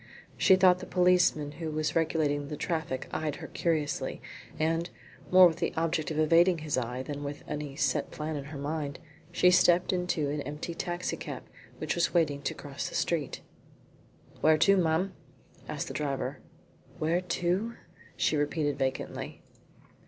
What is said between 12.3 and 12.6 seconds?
to